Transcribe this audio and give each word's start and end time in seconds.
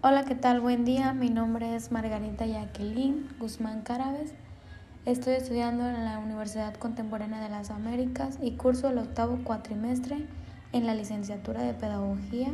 Hola, 0.00 0.24
¿qué 0.24 0.36
tal? 0.36 0.60
Buen 0.60 0.84
día. 0.84 1.12
Mi 1.12 1.28
nombre 1.28 1.74
es 1.74 1.90
Margarita 1.90 2.46
Jacqueline 2.46 3.26
Guzmán 3.40 3.82
Carabes. 3.82 4.32
Estoy 5.06 5.34
estudiando 5.34 5.88
en 5.88 6.04
la 6.04 6.20
Universidad 6.20 6.76
Contemporánea 6.76 7.40
de 7.40 7.48
las 7.48 7.70
Américas 7.70 8.38
y 8.40 8.52
curso 8.52 8.90
el 8.90 8.98
octavo 8.98 9.40
cuatrimestre 9.42 10.24
en 10.70 10.86
la 10.86 10.94
licenciatura 10.94 11.64
de 11.64 11.74
Pedagogía 11.74 12.52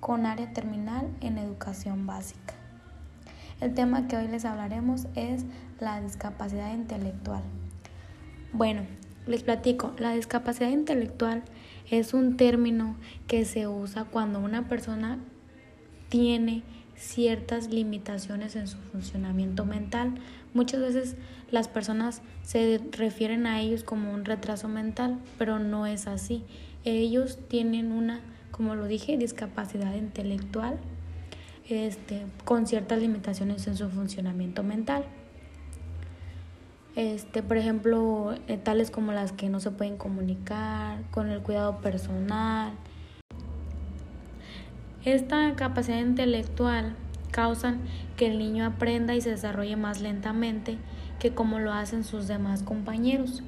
con 0.00 0.24
área 0.24 0.54
terminal 0.54 1.06
en 1.20 1.36
Educación 1.36 2.06
Básica. 2.06 2.54
El 3.60 3.74
tema 3.74 4.08
que 4.08 4.16
hoy 4.16 4.28
les 4.28 4.46
hablaremos 4.46 5.06
es 5.16 5.44
la 5.80 6.00
discapacidad 6.00 6.72
intelectual. 6.72 7.42
Bueno, 8.54 8.84
les 9.26 9.42
platico, 9.42 9.92
la 9.98 10.12
discapacidad 10.12 10.70
intelectual 10.70 11.42
es 11.90 12.14
un 12.14 12.38
término 12.38 12.96
que 13.26 13.44
se 13.44 13.68
usa 13.68 14.04
cuando 14.04 14.40
una 14.40 14.66
persona 14.66 15.18
tiene 16.10 16.62
ciertas 16.96 17.70
limitaciones 17.70 18.56
en 18.56 18.68
su 18.68 18.76
funcionamiento 18.76 19.64
mental. 19.64 20.16
Muchas 20.52 20.80
veces 20.80 21.16
las 21.50 21.68
personas 21.68 22.20
se 22.42 22.78
refieren 22.92 23.46
a 23.46 23.60
ellos 23.60 23.84
como 23.84 24.12
un 24.12 24.26
retraso 24.26 24.68
mental, 24.68 25.18
pero 25.38 25.58
no 25.58 25.86
es 25.86 26.06
así. 26.06 26.44
Ellos 26.84 27.38
tienen 27.48 27.92
una, 27.92 28.20
como 28.50 28.74
lo 28.74 28.86
dije, 28.86 29.16
discapacidad 29.16 29.94
intelectual 29.94 30.78
este, 31.70 32.26
con 32.44 32.66
ciertas 32.66 33.00
limitaciones 33.00 33.66
en 33.66 33.76
su 33.76 33.88
funcionamiento 33.88 34.62
mental. 34.62 35.04
Este, 36.96 37.42
por 37.42 37.56
ejemplo, 37.56 38.34
eh, 38.48 38.58
tales 38.58 38.90
como 38.90 39.12
las 39.12 39.32
que 39.32 39.48
no 39.48 39.60
se 39.60 39.70
pueden 39.70 39.96
comunicar, 39.96 41.00
con 41.12 41.30
el 41.30 41.40
cuidado 41.40 41.78
personal, 41.80 42.72
esta 45.04 45.54
capacidad 45.56 45.98
intelectual 45.98 46.94
causa 47.30 47.74
que 48.16 48.26
el 48.26 48.38
niño 48.38 48.64
aprenda 48.66 49.14
y 49.14 49.20
se 49.20 49.30
desarrolle 49.30 49.76
más 49.76 50.00
lentamente 50.00 50.78
que 51.18 51.32
como 51.32 51.58
lo 51.58 51.72
hacen 51.72 52.04
sus 52.04 52.28
demás 52.28 52.62
compañeros. 52.62 53.42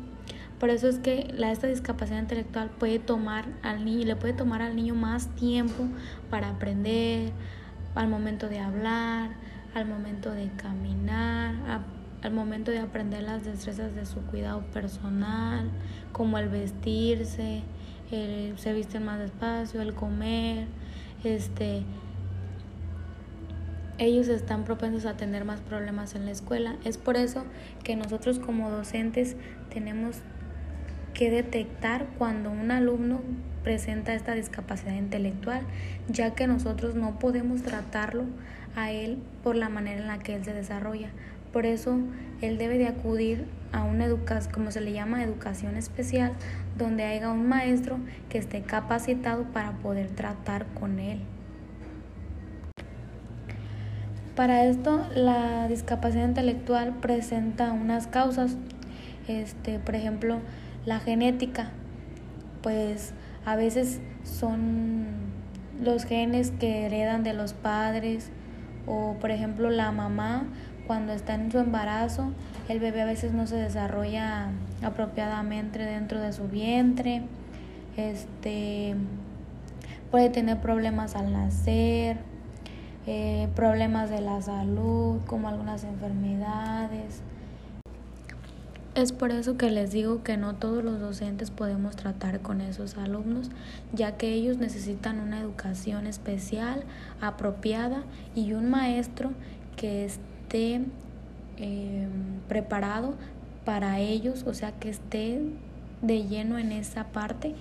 Por 0.59 0.71
eso 0.71 0.89
es 0.89 0.99
que 0.99 1.33
la, 1.37 1.51
esta 1.51 1.67
discapacidad 1.67 2.21
intelectual 2.21 2.71
puede 2.71 3.01
tomar 3.01 3.47
al 3.63 3.85
niño, 3.85 4.07
le 4.07 4.17
puede 4.17 4.33
tomar 4.33 4.63
al 4.63 4.77
niño 4.77 4.95
más 4.95 5.27
tiempo 5.35 5.89
para 6.31 6.51
aprender, 6.51 7.33
al 7.97 8.09
momento 8.09 8.49
de 8.49 8.61
hablar, 8.61 9.31
al 9.75 9.87
momento 9.87 10.31
de 10.31 10.51
caminar, 10.57 11.83
al 12.23 12.33
momento 12.33 12.71
de 12.71 12.79
aprender 12.79 13.25
las 13.25 13.45
destrezas 13.45 13.95
de 13.95 14.07
su 14.07 14.21
cuidado 14.21 14.61
personal, 14.73 15.69
como 16.13 16.39
el 16.39 16.49
vestirse, 16.49 17.63
el, 18.13 18.57
se 18.57 18.73
viste 18.73 19.01
más 19.01 19.19
despacio, 19.19 19.83
el 19.83 19.95
comer, 19.95 20.69
este, 21.25 21.83
ellos 23.99 24.29
están 24.29 24.65
propensos 24.65 25.07
a 25.07 25.17
tener 25.17 25.45
más 25.45 25.61
problemas 25.61 26.15
en 26.15 26.25
la 26.25 26.33
escuela. 26.33 26.77
Es 26.85 26.99
por 26.99 27.17
eso 27.17 27.45
que 27.85 27.97
nosotros 27.97 28.39
como 28.39 28.71
docentes 28.71 29.37
tenemos 29.73 30.19
que 31.15 31.31
detectar 31.31 32.07
cuando 32.19 32.51
un 32.51 32.71
alumno 32.71 33.21
presenta 33.63 34.15
esta 34.15 34.35
discapacidad 34.35 34.95
intelectual, 34.95 35.63
ya 36.09 36.35
que 36.35 36.47
nosotros 36.47 36.95
no 36.95 37.19
podemos 37.19 37.63
tratarlo 37.63 38.25
a 38.75 38.91
él 38.91 39.19
por 39.43 39.57
la 39.57 39.69
manera 39.69 40.01
en 40.01 40.07
la 40.09 40.19
que 40.19 40.35
él 40.35 40.45
se 40.45 40.53
desarrolla. 40.53 41.11
Por 41.53 41.67
eso 41.67 41.99
él 42.41 42.59
debe 42.59 42.79
de 42.79 42.89
acudir 42.89 43.47
a 43.73 43.83
una 43.85 44.05
educación, 44.05 44.53
como 44.53 44.71
se 44.71 44.81
le 44.81 44.93
llama, 44.93 45.23
educación 45.23 45.77
especial, 45.77 46.33
donde 46.77 47.05
haya 47.05 47.31
un 47.31 47.49
maestro 47.49 47.99
que 48.29 48.39
esté 48.39 48.63
capacitado 48.63 49.45
para 49.45 49.73
poder 49.79 50.09
tratar 50.11 50.67
con 50.75 50.99
él. 50.99 51.21
Para 54.35 54.65
esto, 54.65 55.07
la 55.15 55.69
discapacidad 55.69 56.27
intelectual 56.27 56.95
presenta 57.01 57.73
unas 57.73 58.07
causas, 58.07 58.57
este, 59.29 59.79
por 59.79 59.95
ejemplo, 59.95 60.39
la 60.87 61.01
genética, 61.01 61.71
pues 62.63 63.13
a 63.45 63.57
veces 63.57 64.01
son 64.25 65.07
los 65.83 66.05
genes 66.05 66.53
que 66.53 66.87
heredan 66.87 67.25
de 67.25 67.35
los 67.35 67.53
padres 67.53 68.31
o 68.87 69.17
por 69.21 69.31
ejemplo 69.31 69.71
la 69.71 69.93
mamá 69.93 70.45
cuando 70.87 71.13
está 71.13 71.35
en 71.35 71.51
su 71.51 71.59
embarazo, 71.59 72.33
el 72.69 72.81
bebé 72.81 73.03
a 73.03 73.07
veces 73.07 73.33
no 73.33 73.47
se 73.47 73.57
desarrolla 73.57 74.51
apropiadamente 74.83 75.79
dentro 75.79 76.21
de 76.21 76.33
su 76.33 76.49
vientre, 76.49 77.23
este 77.97 78.97
puede 80.11 80.29
tener 80.29 80.61
problemas 80.61 81.17
al 81.17 81.33
nacer, 81.33 82.19
eh, 83.07 83.49
problemas 83.57 84.11
de 84.11 84.21
la 84.21 84.41
salud, 84.43 85.21
como 85.27 85.49
algunas 85.49 85.85
enfermedades. 85.85 87.23
Es 88.95 89.13
por 89.13 89.31
eso 89.31 89.57
que 89.57 89.71
les 89.71 89.91
digo 89.91 90.23
que 90.23 90.37
no 90.37 90.55
todos 90.55 90.85
los 90.85 91.01
docentes 91.01 91.51
podemos 91.51 91.97
tratar 91.97 92.41
con 92.41 92.61
esos 92.61 92.99
alumnos, 92.99 93.51
ya 93.95 94.19
que 94.19 94.35
ellos 94.35 94.59
necesitan 94.59 95.19
una 95.19 95.41
educación 95.41 96.07
especial, 96.07 96.85
apropiada 97.23 98.03
y 98.35 98.53
un 98.53 98.69
maestro 98.69 99.33
que 99.77 100.05
esté 100.53 100.83
eh, 101.57 102.07
preparado 102.49 103.15
para 103.65 104.01
ellos, 104.01 104.45
o 104.47 104.53
sea, 104.53 104.73
que 104.73 104.91
esté 104.91 105.41
de 106.03 106.25
lleno 106.25 106.59
en 106.59 106.73
esa 106.73 107.05
parte, 107.05 107.55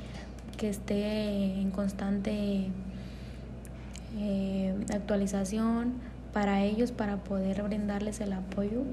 que 0.58 0.70
esté 0.70 1.62
en 1.62 1.72
constante 1.72 2.68
eh, 4.18 4.76
actualización 4.94 5.94
para 6.34 6.64
ellos, 6.64 6.92
para 6.92 7.18
poder 7.18 7.64
brindarles 7.64 8.20
el 8.20 8.34
apoyo 8.34 8.84